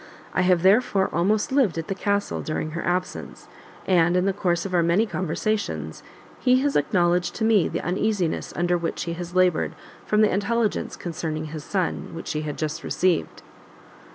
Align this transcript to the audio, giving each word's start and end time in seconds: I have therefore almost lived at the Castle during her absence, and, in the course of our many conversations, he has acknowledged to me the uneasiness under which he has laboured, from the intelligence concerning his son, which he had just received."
I 0.33 0.41
have 0.41 0.63
therefore 0.63 1.11
almost 1.13 1.51
lived 1.51 1.77
at 1.77 1.87
the 1.87 1.93
Castle 1.93 2.41
during 2.41 2.71
her 2.71 2.83
absence, 2.83 3.47
and, 3.85 4.17
in 4.17 4.25
the 4.25 4.33
course 4.33 4.65
of 4.65 4.73
our 4.73 4.81
many 4.81 5.05
conversations, 5.05 6.01
he 6.39 6.59
has 6.61 6.75
acknowledged 6.75 7.35
to 7.35 7.43
me 7.43 7.67
the 7.67 7.81
uneasiness 7.85 8.51
under 8.55 8.79
which 8.79 9.03
he 9.03 9.13
has 9.13 9.35
laboured, 9.35 9.75
from 10.03 10.21
the 10.21 10.33
intelligence 10.33 10.95
concerning 10.95 11.45
his 11.53 11.63
son, 11.63 12.15
which 12.15 12.31
he 12.33 12.41
had 12.41 12.57
just 12.57 12.83
received." 12.83 13.43